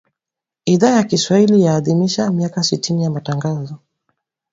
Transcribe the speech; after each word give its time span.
Idhaa 0.65 0.95
ya 0.95 1.03
Kiswahili 1.03 1.61
yaadhimisha 1.61 2.31
miaka 2.31 2.63
sitini 2.63 3.03
ya 3.03 3.09
Matangazo 3.11 3.75